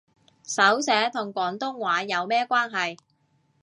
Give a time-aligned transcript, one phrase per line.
[0.43, 2.97] 手寫同廣東話有咩關係